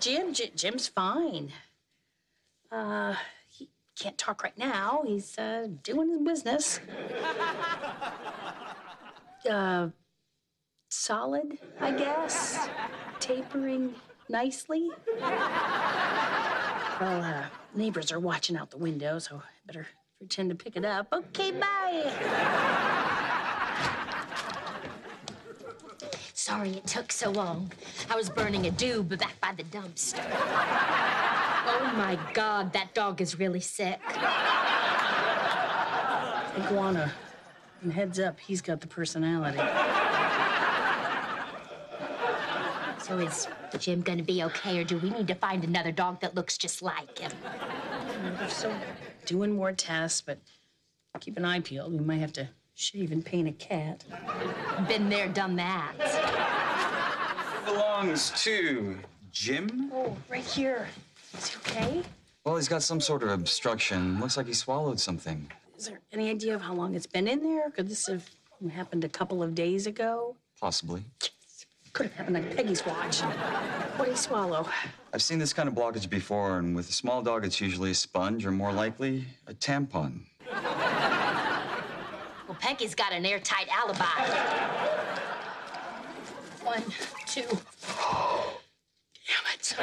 Jim, 0.00 0.32
J- 0.32 0.52
Jim's 0.54 0.88
fine. 0.88 1.52
Uh, 2.70 3.14
he 3.14 3.35
can't 3.96 4.18
talk 4.18 4.42
right 4.42 4.56
now. 4.58 5.02
He's 5.06 5.38
uh, 5.38 5.68
doing 5.82 6.10
his 6.10 6.20
business. 6.20 6.80
Uh, 9.48 9.90
solid, 10.90 11.56
I 11.80 11.92
guess. 11.92 12.68
Tapering 13.20 13.94
nicely. 14.28 14.90
Well, 15.20 17.22
uh, 17.22 17.44
neighbors 17.72 18.10
are 18.10 18.18
watching 18.18 18.56
out 18.56 18.72
the 18.72 18.78
window, 18.78 19.20
so 19.20 19.36
I 19.36 19.40
better 19.66 19.86
pretend 20.18 20.50
to 20.50 20.56
pick 20.56 20.76
it 20.76 20.84
up. 20.84 21.06
Okay, 21.12 21.52
bye. 21.52 22.12
Sorry 26.32 26.70
it 26.70 26.86
took 26.86 27.12
so 27.12 27.30
long. 27.30 27.72
I 28.10 28.16
was 28.16 28.30
burning 28.30 28.66
a 28.66 28.70
doob 28.70 29.18
back 29.18 29.38
by 29.40 29.52
the 29.56 29.64
dumpster. 29.64 30.24
Oh 31.78 31.92
my 31.94 32.18
God, 32.32 32.72
that 32.72 32.94
dog 32.94 33.20
is 33.20 33.38
really 33.38 33.60
sick. 33.60 34.00
Iguana. 36.58 37.12
And 37.82 37.92
heads 37.92 38.18
up, 38.18 38.40
he's 38.40 38.62
got 38.62 38.80
the 38.80 38.86
personality. 38.86 39.58
So 43.02 43.18
is 43.18 43.46
Jim 43.78 44.00
gonna 44.00 44.22
be 44.22 44.42
okay, 44.44 44.80
or 44.80 44.84
do 44.84 44.96
we 44.98 45.10
need 45.10 45.28
to 45.28 45.34
find 45.34 45.62
another 45.62 45.92
dog 45.92 46.20
that 46.22 46.34
looks 46.34 46.56
just 46.56 46.80
like 46.82 47.18
him? 47.18 47.30
We're 48.40 48.48
still 48.48 48.74
doing 49.26 49.54
more 49.54 49.72
tests, 49.72 50.22
but 50.22 50.38
keep 51.20 51.36
an 51.36 51.44
eye 51.44 51.60
peeled. 51.60 51.92
We 51.92 52.00
might 52.00 52.16
have 52.20 52.32
to 52.34 52.48
shave 52.74 53.12
and 53.12 53.24
paint 53.24 53.48
a 53.48 53.52
cat. 53.52 54.04
Been 54.88 55.08
there, 55.08 55.28
done 55.28 55.56
that. 55.56 55.92
belongs 57.64 58.30
to 58.42 58.98
Jim? 59.30 59.90
Oh, 59.94 60.16
right 60.28 60.42
here. 60.44 60.88
Is 61.36 61.48
he 61.48 61.56
okay? 61.56 62.02
Well, 62.44 62.56
he's 62.56 62.68
got 62.68 62.82
some 62.82 63.00
sort 63.00 63.22
of 63.22 63.30
obstruction. 63.30 64.20
Looks 64.20 64.36
like 64.36 64.46
he 64.46 64.54
swallowed 64.54 65.00
something. 65.00 65.50
Is 65.76 65.88
there 65.88 66.00
any 66.12 66.30
idea 66.30 66.54
of 66.54 66.62
how 66.62 66.74
long 66.74 66.94
it's 66.94 67.06
been 67.06 67.28
in 67.28 67.42
there? 67.42 67.70
Could 67.70 67.88
this 67.88 68.06
have 68.06 68.28
happened 68.72 69.04
a 69.04 69.08
couple 69.08 69.42
of 69.42 69.54
days 69.54 69.86
ago? 69.86 70.36
Possibly. 70.60 71.02
Could 71.92 72.06
have 72.06 72.14
happened 72.14 72.36
on 72.36 72.44
Peggy's 72.54 72.84
watch. 72.86 73.20
What 73.20 74.04
did 74.06 74.12
he 74.12 74.16
swallow? 74.16 74.68
I've 75.12 75.22
seen 75.22 75.38
this 75.38 75.52
kind 75.52 75.68
of 75.68 75.74
blockage 75.74 76.08
before, 76.08 76.58
and 76.58 76.76
with 76.76 76.88
a 76.88 76.92
small 76.92 77.22
dog, 77.22 77.44
it's 77.44 77.60
usually 77.60 77.90
a 77.90 77.94
sponge 77.94 78.46
or 78.46 78.50
more 78.52 78.72
likely 78.72 79.24
a 79.46 79.54
tampon. 79.54 80.20
Well, 82.48 82.56
Peggy's 82.60 82.94
got 82.94 83.12
an 83.12 83.26
airtight 83.26 83.68
alibi. 83.68 84.04
One, 86.62 86.82
two. 87.26 87.42
Damn 89.26 89.46
it. 89.54 89.76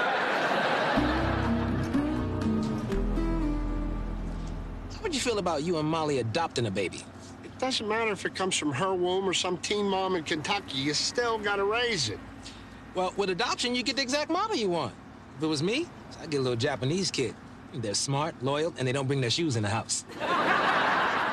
How 5.14 5.18
would 5.18 5.26
you 5.26 5.30
feel 5.30 5.38
about 5.38 5.62
you 5.62 5.78
and 5.78 5.88
Molly 5.88 6.18
adopting 6.18 6.66
a 6.66 6.72
baby? 6.72 7.04
It 7.44 7.60
doesn't 7.60 7.88
matter 7.88 8.12
if 8.12 8.26
it 8.26 8.34
comes 8.34 8.58
from 8.58 8.72
her 8.74 8.96
womb 8.96 9.30
or 9.30 9.34
some 9.36 9.58
teen 9.58 9.86
mom 9.86 10.16
in 10.16 10.24
Kentucky. 10.24 10.80
You 10.80 10.96
still 10.96 11.38
gotta 11.38 11.64
raise 11.64 12.10
it. 12.10 12.18
Well, 12.96 13.14
with 13.16 13.30
adoption, 13.30 13.76
you 13.76 13.84
get 13.84 13.96
the 13.98 14.02
exact 14.02 14.32
model 14.32 14.56
you 14.56 14.70
want. 14.70 14.96
If 15.38 15.44
it 15.44 15.46
was 15.46 15.62
me, 15.62 15.86
I'd 16.20 16.32
get 16.32 16.40
a 16.40 16.42
little 16.42 16.58
Japanese 16.58 17.12
kid. 17.12 17.36
They're 17.76 17.94
smart, 17.94 18.34
loyal, 18.42 18.74
and 18.80 18.88
they 18.88 18.92
don't 18.92 19.06
bring 19.06 19.22
their 19.22 19.30
shoes 19.30 19.56
in 19.56 19.62
the 19.62 19.70
house. 19.70 20.04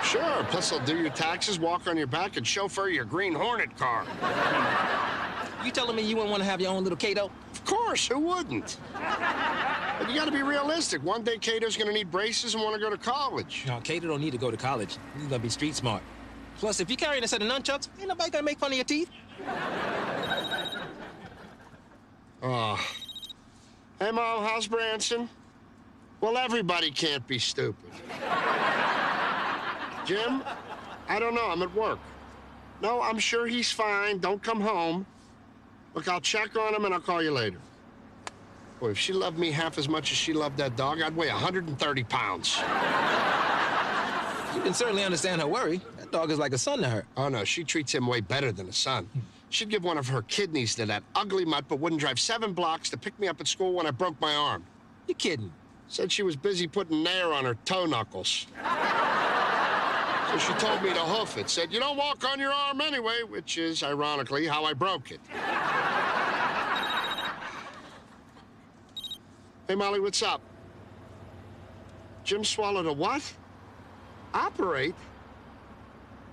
Sure, 0.05 0.45
plus 0.51 0.69
they'll 0.69 0.85
do 0.85 0.99
your 0.99 1.09
taxes, 1.09 1.59
walk 1.59 1.87
on 1.87 1.97
your 1.97 2.07
back, 2.07 2.37
and 2.37 2.47
chauffeur 2.47 2.91
your 2.91 3.07
Green 3.07 3.33
Hornet 3.33 3.75
car. 3.79 4.05
You 5.65 5.71
telling 5.71 5.97
me 5.97 6.03
you 6.03 6.17
wouldn't 6.17 6.31
want 6.31 6.43
to 6.43 6.49
have 6.51 6.61
your 6.61 6.71
own 6.71 6.83
little 6.83 6.99
Cato? 6.99 7.31
Of 7.53 7.65
course, 7.65 8.09
who 8.09 8.19
wouldn't? 8.19 8.77
But 10.01 10.09
you 10.09 10.15
gotta 10.17 10.33
be 10.33 10.43
realistic. 10.43 11.05
One 11.05 11.23
day 11.23 11.37
Cato's 11.37 11.77
gonna 11.77 11.93
need 11.93 12.11
braces 12.11 12.55
and 12.55 12.65
wanna 12.65 12.79
go 12.79 12.89
to 12.89 12.97
college. 12.97 13.65
No, 13.67 13.81
Cato 13.81 14.09
don't 14.09 14.23
need 14.23 14.31
to 14.31 14.39
go 14.39 14.51
to 14.51 14.57
college. 14.57 14.97
He's 15.15 15.25
gonna 15.25 15.39
be 15.39 15.51
street 15.51 15.75
smart. 15.75 16.03
Plus, 16.57 16.81
if 16.81 16.89
you're 16.89 16.97
carrying 16.97 17.23
a 17.23 17.29
set 17.29 17.43
of 17.43 17.49
nunchucks, 17.49 17.91
ain't 17.99 18.09
nobody 18.09 18.31
gonna 18.31 18.45
make 18.45 18.59
fun 18.59 18.73
of 18.73 18.77
your 18.77 18.85
teeth. 18.85 19.11
Oh. 22.43 22.81
Hey, 23.99 24.11
Mom, 24.11 24.43
how's 24.43 24.67
Branson? 24.67 25.29
Well, 26.23 26.39
everybody 26.39 26.91
can't 26.91 27.27
be 27.27 27.39
stupid. 27.39 27.91
Jim, 30.07 30.43
I 31.09 31.19
don't 31.19 31.35
know. 31.35 31.51
I'm 31.51 31.61
at 31.61 31.75
work. 31.75 31.99
No, 32.81 33.03
I'm 33.03 33.19
sure 33.19 33.47
he's 33.47 33.71
fine. 33.71 34.19
Don't 34.19 34.43
come 34.43 34.63
home. 34.63 35.05
Look, 35.93 36.09
I'll 36.09 36.23
check 36.23 36.57
on 36.57 36.75
him 36.75 36.87
and 36.87 36.95
I'll 36.95 37.01
call 37.01 37.23
you 37.23 37.33
later. 37.33 37.59
Boy, 38.81 38.91
if 38.91 38.99
she 38.99 39.13
loved 39.13 39.39
me 39.39 39.51
half 39.51 39.77
as 39.77 39.89
much 39.91 40.11
as 40.11 40.17
she 40.17 40.33
loved 40.33 40.57
that 40.57 40.75
dog, 40.75 41.03
I'd 41.03 41.15
weigh 41.15 41.29
130 41.29 42.05
pounds. 42.05 42.57
You 44.55 44.63
can 44.63 44.73
certainly 44.73 45.05
understand 45.05 45.43
her 45.43 45.47
worry. 45.47 45.83
That 45.99 46.11
dog 46.11 46.31
is 46.31 46.39
like 46.39 46.55
a 46.55 46.59
son 46.59 46.79
to 46.81 46.89
her. 46.89 47.05
Oh, 47.17 47.29
no, 47.29 47.45
she 47.45 47.63
treats 47.63 47.95
him 47.95 48.07
way 48.07 48.23
better 48.23 48.53
than 48.53 48.69
a 48.69 48.73
son. 48.73 49.07
She'd 49.51 49.69
give 49.69 49.85
one 49.85 49.99
of 49.99 50.09
her 50.09 50.23
kidneys 50.23 50.75
to 50.77 50.87
that 50.87 51.03
ugly 51.15 51.45
mutt, 51.45 51.67
but 51.69 51.79
wouldn't 51.79 52.01
drive 52.01 52.19
seven 52.19 52.55
blocks 52.55 52.89
to 52.91 52.97
pick 52.97 53.19
me 53.21 53.29
up 53.29 53.41
at 53.41 53.49
school 53.49 53.75
when 53.75 53.87
I 53.87 53.91
broke 53.91 54.19
my 54.21 54.35
arm. 54.35 54.65
You 55.09 55.15
kidding? 55.15 55.53
Said 55.89 56.11
she 56.11 56.23
was 56.23 56.37
busy 56.37 56.67
putting 56.67 57.03
nair 57.03 57.33
on 57.33 57.45
her 57.45 57.57
toe 57.67 57.85
knuckles. 57.85 58.47
So 60.31 60.39
she 60.39 60.53
told 60.55 60.83
me 60.83 60.91
to 60.91 61.01
hoof 61.01 61.37
it. 61.37 61.51
Said, 61.51 61.73
you 61.73 61.81
don't 61.81 61.97
walk 61.97 62.25
on 62.25 62.39
your 62.39 62.53
arm 62.53 62.81
anyway, 62.81 63.23
which 63.29 63.59
is, 63.59 63.83
ironically, 63.83 64.47
how 64.47 64.65
I 64.65 64.73
broke 64.73 65.11
it. 65.11 65.21
Hey, 69.71 69.77
Molly, 69.77 70.01
what's 70.01 70.21
up? 70.21 70.43
Jim 72.25 72.43
swallowed 72.43 72.87
a 72.87 72.93
what? 72.93 73.23
Operate? 74.35 74.97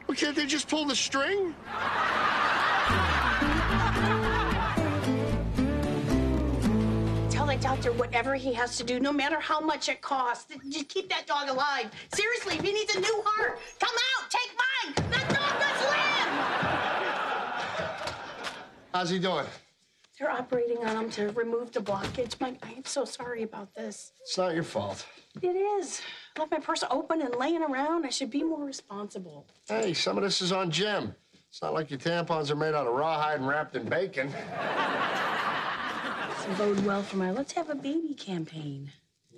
Well, 0.08 0.18
can't 0.18 0.36
they 0.36 0.48
just 0.48 0.68
pull 0.68 0.86
the 0.86 0.96
string? 0.96 1.54
Tell 7.30 7.46
that 7.46 7.62
doctor 7.62 7.92
whatever 7.92 8.34
he 8.34 8.56
has 8.56 8.76
to 8.78 8.84
do, 8.84 9.00
no 9.00 9.14
matter 9.14 9.40
how 9.40 9.60
much 9.60 9.88
it 9.88 10.02
costs. 10.02 10.52
Just 10.68 10.90
keep 10.90 11.08
that 11.10 11.28
dog 11.28 11.48
alive. 11.48 11.92
Seriously, 12.16 12.56
if 12.56 12.64
he 12.64 12.74
needs 12.74 12.96
a 12.96 13.00
new 13.00 13.24
heart, 13.24 13.60
come 13.80 13.96
out, 14.18 14.32
take 14.32 14.50
mine. 14.58 15.12
That 15.12 15.30
dog 15.30 15.60
must 15.60 15.84
live. 18.02 18.72
How's 18.96 19.12
he 19.12 19.20
doing? 19.20 19.46
They're 20.20 20.32
operating 20.32 20.80
on 20.80 20.96
him 21.06 21.10
to 21.12 21.30
remove 21.30 21.72
the 21.72 21.80
blockage. 21.80 22.40
My, 22.40 22.56
I 22.64 22.72
am 22.72 22.86
so 22.86 23.06
sorry 23.06 23.44
about 23.44 23.74
this. 23.76 24.14
It's 24.22 24.38
not 24.38 24.56
your 24.56 24.64
fault. 24.64 25.06
It 25.44 25.56
is. 25.56 26.02
I 26.36 26.40
left 26.40 26.52
my 26.52 26.60
purse 26.60 26.84
open 26.90 27.22
and 27.22 27.36
laying 27.36 27.62
around. 27.62 28.06
I 28.06 28.10
should 28.10 28.32
be 28.32 28.44
more 28.44 28.66
responsible. 28.66 29.46
Hey, 29.68 29.94
some 29.94 30.18
of 30.18 30.24
this 30.24 30.42
is 30.42 30.52
on 30.52 30.72
Jim. 30.72 31.14
It's 31.50 31.62
not 31.62 31.76
like 31.76 31.92
your 31.92 32.00
tampons 32.00 32.50
are 32.50 32.56
made 32.56 32.74
out 32.74 32.88
of 32.88 32.94
rawhide 32.96 33.40
and 33.40 33.48
wrapped 33.48 33.76
in 33.76 33.88
bacon. 33.88 34.32
Doesn't 36.30 36.58
bode 36.58 36.84
well 36.84 37.04
for 37.04 37.18
my 37.18 37.32
let's 37.32 37.54
have 37.54 37.70
a 37.70 37.76
baby 37.76 38.16
campaign. 38.16 38.92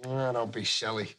Ah, 0.07 0.31
don't 0.31 0.51
be 0.51 0.63
silly. 0.63 1.09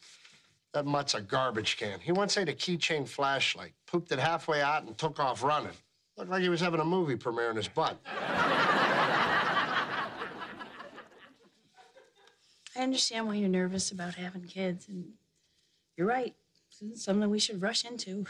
That 0.73 0.87
mutt's 0.87 1.13
a 1.13 1.21
garbage 1.21 1.77
can. 1.77 1.99
He 1.99 2.11
once 2.11 2.35
ate 2.37 2.49
a 2.49 2.53
keychain 2.53 3.07
flashlight, 3.07 3.73
pooped 3.85 4.11
it 4.11 4.17
halfway 4.19 4.61
out, 4.61 4.85
and 4.85 4.97
took 4.97 5.19
off 5.19 5.43
running. 5.43 5.73
Looked 6.17 6.31
like 6.31 6.41
he 6.41 6.49
was 6.49 6.61
having 6.61 6.79
a 6.79 6.85
movie 6.85 7.15
premiere 7.15 7.51
in 7.51 7.57
his 7.57 7.67
butt. 7.67 7.99
I 12.75 12.83
understand 12.83 13.27
why 13.27 13.35
you're 13.35 13.49
nervous 13.49 13.91
about 13.91 14.15
having 14.15 14.43
kids, 14.43 14.87
and 14.87 15.05
you're 15.97 16.07
right. 16.07 16.35
This 16.69 16.97
is 16.97 17.03
something 17.03 17.29
we 17.29 17.39
should 17.39 17.61
rush 17.61 17.83
into. 17.85 18.25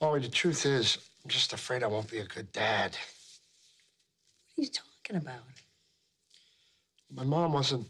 Molly, 0.00 0.20
the 0.20 0.28
truth 0.28 0.64
is, 0.64 0.96
I'm 1.22 1.30
just 1.30 1.52
afraid 1.52 1.82
I 1.82 1.88
won't 1.88 2.10
be 2.10 2.18
a 2.18 2.24
good 2.24 2.50
dad. 2.52 2.96
What 4.54 4.62
are 4.62 4.66
you 4.66 4.68
talking 4.68 5.16
about? 5.16 5.42
My 7.14 7.24
mom 7.24 7.52
wasn't 7.52 7.86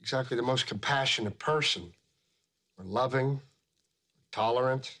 exactly 0.00 0.36
the 0.36 0.42
most 0.42 0.66
compassionate 0.66 1.38
person, 1.38 1.92
or 2.78 2.84
loving, 2.84 3.26
or 3.30 3.40
tolerant, 4.30 4.98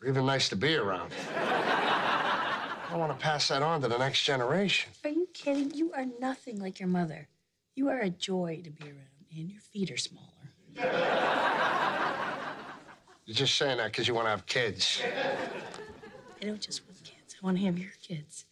or 0.00 0.08
even 0.08 0.24
nice 0.26 0.48
to 0.48 0.56
be 0.56 0.76
around. 0.76 1.12
I 2.90 2.96
want 2.96 3.12
to 3.12 3.18
pass 3.22 3.48
that 3.48 3.62
on 3.62 3.82
to 3.82 3.88
the 3.88 3.98
next 3.98 4.24
generation. 4.24 4.90
Are 5.04 5.10
you 5.10 5.28
kidding? 5.34 5.72
You 5.74 5.92
are 5.92 6.06
nothing 6.18 6.58
like 6.58 6.80
your 6.80 6.88
mother. 6.88 7.28
You 7.74 7.88
are 7.90 7.98
a 7.98 8.08
joy 8.08 8.62
to 8.64 8.70
be 8.70 8.84
around, 8.84 9.26
and 9.36 9.50
your 9.50 9.60
feet 9.60 9.90
are 9.90 9.98
smaller. 9.98 10.24
You're 13.26 13.34
just 13.34 13.56
saying 13.56 13.76
that 13.76 13.92
because 13.92 14.08
you 14.08 14.14
want 14.14 14.24
to 14.26 14.30
have 14.30 14.46
kids. 14.46 15.02
I 16.40 16.46
don't 16.46 16.60
just 16.60 16.82
want 16.86 16.96
kids. 17.04 17.36
I 17.40 17.44
want 17.44 17.58
to 17.58 17.64
have 17.64 17.78
your 17.78 17.92
kids. 18.02 18.46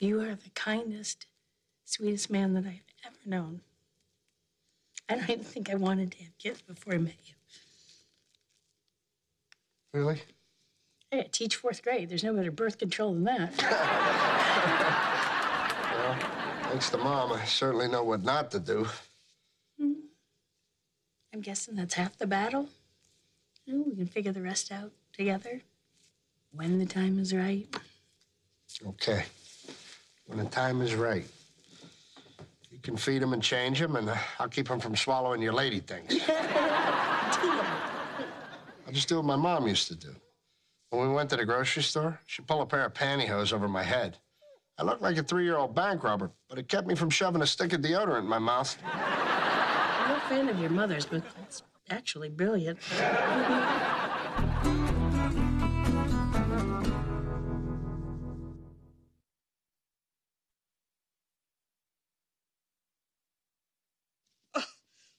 You 0.00 0.20
are 0.22 0.34
the 0.34 0.50
kindest, 0.54 1.26
sweetest 1.84 2.30
man 2.30 2.54
that 2.54 2.64
I've 2.66 2.82
ever 3.06 3.16
known. 3.24 3.60
I 5.08 5.14
don't 5.14 5.30
even 5.30 5.44
think 5.44 5.70
I 5.70 5.76
wanted 5.76 6.10
to 6.12 6.18
have 6.24 6.36
kids 6.38 6.62
before 6.62 6.94
I 6.94 6.98
met 6.98 7.14
you. 7.24 7.34
Really? 9.92 10.20
Hey, 11.10 11.20
I 11.20 11.28
teach 11.32 11.56
fourth 11.56 11.82
grade. 11.82 12.10
There's 12.10 12.24
no 12.24 12.34
better 12.34 12.50
birth 12.50 12.78
control 12.78 13.14
than 13.14 13.24
that. 13.24 13.54
Well, 15.98 16.16
thanks 16.62 16.90
to 16.90 16.96
mom, 16.96 17.32
I 17.32 17.44
certainly 17.44 17.88
know 17.88 18.02
what 18.04 18.22
not 18.22 18.50
to 18.52 18.60
do. 18.60 18.86
I'm 19.78 21.40
guessing 21.40 21.76
that's 21.76 21.94
half 21.94 22.16
the 22.16 22.26
battle. 22.26 22.68
We 23.66 23.94
can 23.94 24.06
figure 24.06 24.32
the 24.32 24.42
rest 24.42 24.72
out 24.72 24.92
together 25.12 25.60
when 26.52 26.78
the 26.78 26.86
time 26.86 27.18
is 27.18 27.34
right. 27.34 27.66
Okay. 28.86 29.24
When 30.26 30.38
the 30.38 30.46
time 30.46 30.80
is 30.80 30.94
right. 30.94 31.26
You 32.70 32.78
can 32.80 32.96
feed 32.96 33.22
him 33.22 33.32
and 33.32 33.42
change 33.42 33.80
him, 33.80 33.96
and 33.96 34.08
uh, 34.08 34.16
I'll 34.38 34.48
keep 34.48 34.68
him 34.68 34.80
from 34.80 34.96
swallowing 34.96 35.42
your 35.42 35.52
lady 35.52 35.80
things. 35.80 36.20
I'll 38.86 38.92
just 38.92 39.08
do 39.08 39.16
what 39.16 39.24
my 39.24 39.36
mom 39.36 39.66
used 39.66 39.88
to 39.88 39.94
do. 39.94 40.14
When 40.90 41.06
we 41.06 41.14
went 41.14 41.28
to 41.30 41.36
the 41.36 41.44
grocery 41.44 41.82
store, 41.82 42.18
she'd 42.26 42.46
pull 42.46 42.62
a 42.62 42.66
pair 42.66 42.86
of 42.86 42.94
pantyhose 42.94 43.52
over 43.52 43.68
my 43.68 43.82
head. 43.82 44.16
I 44.78 44.84
looked 44.84 45.02
like 45.02 45.18
a 45.18 45.22
three-year-old 45.22 45.74
bank 45.74 46.02
robber, 46.02 46.30
but 46.48 46.58
it 46.58 46.68
kept 46.68 46.86
me 46.86 46.94
from 46.94 47.10
shoving 47.10 47.42
a 47.42 47.46
stick 47.46 47.74
of 47.74 47.82
deodorant 47.82 48.20
in 48.20 48.26
my 48.26 48.38
mouth. 48.38 48.74
I'm 48.84 50.08
no 50.08 50.18
fan 50.30 50.48
of 50.48 50.58
your 50.58 50.70
mother's, 50.70 51.04
but 51.04 51.22
it's 51.42 51.62
actually 51.90 52.30
brilliant. 52.30 52.78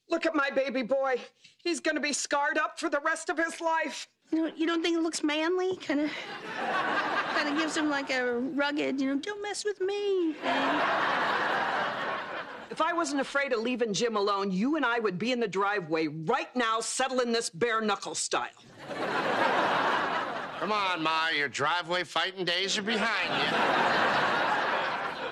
Look 0.09 0.25
at 0.25 0.33
my 0.33 0.49
baby 0.49 0.81
boy. 0.81 1.21
He's 1.59 1.79
gonna 1.79 1.99
be 1.99 2.13
scarred 2.13 2.57
up 2.57 2.79
for 2.79 2.89
the 2.89 2.99
rest 2.99 3.29
of 3.29 3.37
his 3.37 3.61
life. 3.61 4.07
You, 4.31 4.37
know, 4.37 4.51
you 4.55 4.67
don't 4.67 4.81
think 4.81 4.95
it 4.97 5.01
looks 5.01 5.23
manly? 5.23 5.75
Kind 5.77 6.01
of, 6.01 6.11
kind 7.35 7.49
of 7.49 7.57
gives 7.57 7.75
him 7.75 7.89
like 7.89 8.11
a 8.11 8.37
rugged, 8.37 9.01
you 9.01 9.13
know, 9.13 9.19
don't 9.19 9.41
mess 9.41 9.65
with 9.65 9.81
me 9.81 10.33
thing. 10.33 10.33
If 12.71 12.81
I 12.81 12.93
wasn't 12.93 13.21
afraid 13.21 13.51
of 13.51 13.59
leaving 13.59 13.93
Jim 13.93 14.15
alone, 14.15 14.51
you 14.51 14.75
and 14.75 14.85
I 14.85 14.99
would 14.99 15.17
be 15.17 15.31
in 15.31 15.39
the 15.39 15.47
driveway 15.47 16.07
right 16.07 16.53
now 16.55 16.79
settling 16.79 17.31
this 17.31 17.49
bare 17.49 17.81
knuckle 17.81 18.15
style. 18.15 18.49
Come 20.59 20.71
on, 20.71 21.01
Ma, 21.01 21.29
your 21.29 21.47
driveway 21.47 22.03
fighting 22.03 22.45
days 22.45 22.77
are 22.77 22.83
behind 22.83 23.29
you. 23.43 23.49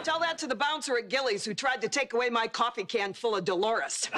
Tell 0.04 0.20
that 0.20 0.38
to 0.40 0.48
the 0.48 0.56
bouncer 0.56 0.98
at 0.98 1.10
Gilley's 1.10 1.44
who 1.46 1.54
tried 1.54 1.82
to 1.82 1.90
take 1.90 2.14
away 2.14 2.30
my 2.30 2.48
coffee 2.48 2.86
can 2.86 3.14
full 3.14 3.36
of 3.36 3.46
Dolores. 3.46 4.10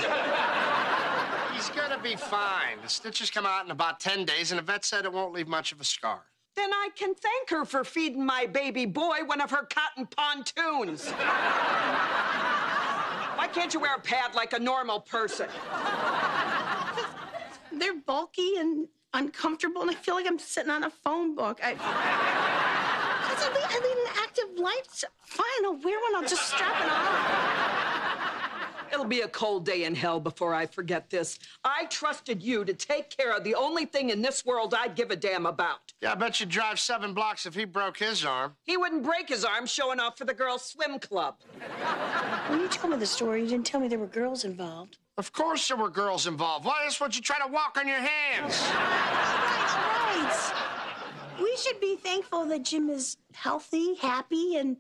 He's 1.60 1.70
gonna 1.72 2.00
be 2.02 2.16
fine. 2.16 2.78
The 2.82 2.88
stitches 2.88 3.30
come 3.30 3.46
out 3.46 3.66
in 3.66 3.72
about 3.72 4.00
10 4.00 4.24
days, 4.24 4.54
and 4.54 4.60
the 4.60 4.64
vet 4.64 4.86
said 4.86 5.04
it 5.04 5.12
won't 5.12 5.34
leave 5.34 5.50
much 5.50 5.74
of 5.74 5.82
a 5.82 5.84
scar. 5.84 6.22
Then 6.56 6.72
I 6.72 6.88
can 6.96 7.14
thank 7.14 7.50
her 7.50 7.66
for 7.66 7.84
feeding 7.84 8.26
my 8.26 8.46
baby 8.46 8.86
boy 8.86 9.26
one 9.26 9.42
of 9.42 9.52
her 9.52 9.64
cotton 9.64 10.06
pontoons. 10.06 11.10
Why 13.36 13.50
can't 13.52 13.74
you 13.74 13.82
wear 13.82 13.96
a 13.96 14.00
pad 14.00 14.36
like 14.36 14.54
a 14.54 14.60
normal 14.60 15.02
person? 15.02 15.50
They're 17.74 18.00
bulky 18.06 18.56
and 18.58 18.88
uncomfortable, 19.14 19.82
and 19.82 19.92
I 19.92 19.96
feel 19.96 20.16
like 20.16 20.28
I'm 20.28 20.40
sitting 20.40 20.72
on 20.72 20.86
a 20.86 20.90
phone 20.90 21.36
book. 21.36 21.60
I, 21.62 21.74
'Cause 21.74 21.82
I, 23.44 23.50
lead, 23.54 23.66
I 23.66 23.80
lead 23.80 23.98
an 23.98 24.14
active 24.24 24.58
life. 24.58 25.04
Fine, 25.26 25.66
I'll 25.66 25.76
wear 25.76 26.00
one. 26.00 26.16
I'll 26.16 26.22
just 26.30 26.48
strap 26.48 26.80
it 26.86 26.90
on. 26.90 27.79
It'll 29.00 29.08
be 29.08 29.22
a 29.22 29.30
cold 29.30 29.66
day 29.66 29.86
in 29.86 29.96
hell 29.96 30.20
before 30.20 30.54
I 30.54 30.66
forget 30.66 31.10
this. 31.10 31.40
I 31.64 31.86
trusted 31.86 32.44
you 32.44 32.66
to 32.66 32.74
take 32.74 33.10
care 33.10 33.32
of 33.32 33.46
the 33.46 33.56
only 33.56 33.86
thing 33.86 34.10
in 34.10 34.22
this 34.22 34.46
world 34.46 34.74
I'd 34.74 34.94
give 34.94 35.10
a 35.10 35.16
damn 35.16 35.46
about. 35.46 35.94
Yeah, 36.02 36.12
I 36.12 36.16
bet 36.16 36.42
you'd 36.42 36.50
drive 36.50 36.82
seven 36.82 37.14
blocks 37.14 37.46
if 37.46 37.56
he 37.56 37.64
broke 37.64 37.98
his 37.98 38.26
arm. 38.26 38.58
He 38.66 38.76
wouldn't 38.76 39.04
break 39.04 39.30
his 39.30 39.46
arm 39.46 39.68
showing 39.68 40.02
off 40.02 40.18
for 40.18 40.26
the 40.26 40.34
girls' 40.34 40.66
swim 40.66 41.00
club. 41.00 41.36
When 42.50 42.60
you 42.60 42.68
told 42.68 42.92
me 42.92 43.00
the 43.00 43.06
story, 43.06 43.40
you 43.40 43.48
didn't 43.48 43.66
tell 43.66 43.80
me 43.80 43.88
there 43.88 44.00
were 44.00 44.06
girls 44.06 44.44
involved. 44.44 44.98
Of 45.18 45.32
course 45.32 45.70
there 45.70 45.78
were 45.78 45.90
girls 45.90 46.28
involved. 46.28 46.66
Why 46.66 46.84
else 46.84 47.00
would 47.00 47.16
you 47.16 47.22
try 47.22 47.40
to 47.40 47.50
walk 47.50 47.78
on 47.80 47.88
your 47.88 48.02
hands? 48.02 48.62
Right. 50.20 50.54
We 51.42 51.56
should 51.56 51.80
be 51.80 51.96
thankful 51.96 52.48
that 52.48 52.64
Jim 52.64 52.90
is 52.90 53.16
healthy, 53.34 53.96
happy, 53.96 54.58
and 54.58 54.76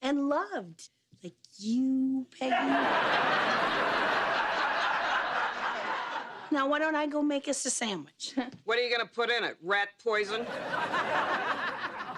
and 0.00 0.30
loved. 0.30 0.88
Like 1.22 1.34
you, 1.58 2.26
Peggy. 2.38 2.50
now, 6.50 6.66
why 6.68 6.80
don't 6.80 6.96
I 6.96 7.06
go 7.06 7.22
make 7.22 7.46
us 7.48 7.64
a 7.64 7.70
sandwich? 7.70 8.34
What 8.64 8.78
are 8.78 8.82
you 8.82 8.90
gonna 8.90 9.08
put 9.08 9.30
in 9.30 9.44
it? 9.44 9.56
Rat 9.62 9.88
poison? 10.02 10.46
I 10.48 12.14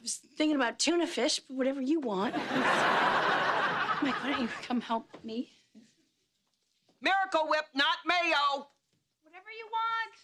was 0.00 0.14
thinking 0.36 0.56
about 0.56 0.78
tuna 0.78 1.06
fish, 1.06 1.40
but 1.40 1.56
whatever 1.56 1.80
you 1.82 2.00
want. 2.00 2.34
Mike, 2.36 4.14
why 4.22 4.30
don't 4.30 4.40
you 4.42 4.48
come 4.62 4.80
help 4.80 5.08
me? 5.24 5.50
Miracle 7.00 7.48
Whip, 7.48 7.64
not 7.74 7.96
mayo. 8.06 8.68
Whatever 9.22 9.50
you 9.58 9.68
want, 9.72 10.14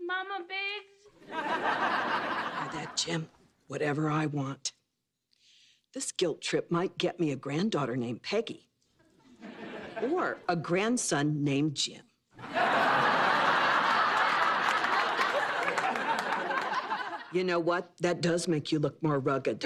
Mama 0.00 0.44
Biggs. 0.48 0.94
Hear 1.28 2.80
that, 2.80 2.96
Jim? 2.96 3.28
Whatever 3.66 4.10
I 4.10 4.26
want. 4.26 4.72
This 5.94 6.10
guilt 6.10 6.42
trip 6.42 6.72
might 6.72 6.98
get 6.98 7.20
me 7.20 7.30
a 7.30 7.36
granddaughter 7.36 7.94
named 7.94 8.22
Peggy. 8.24 8.68
Or 10.02 10.38
a 10.48 10.56
grandson 10.56 11.44
named 11.44 11.76
Jim. 11.76 12.02
You 17.32 17.44
know 17.44 17.60
what? 17.60 17.92
That 18.00 18.20
does 18.20 18.48
make 18.48 18.72
you 18.72 18.80
look 18.80 19.00
more 19.04 19.20
rugged. 19.20 19.64